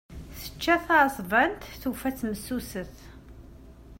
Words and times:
Tečča 0.39 0.75
taεeṣbant, 0.85 1.61
tufa-tt 1.81 2.27
messuset. 2.29 2.95